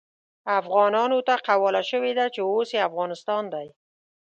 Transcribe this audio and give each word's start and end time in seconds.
افغانانو 0.59 1.17
ته 1.27 1.35
قواله 1.47 1.81
شوې 1.89 2.11
ده 2.19 2.25
چې 2.33 2.41
اوس 2.43 2.69
يې 2.75 2.85
افغانستان 2.89 3.43
دی. 3.53 3.67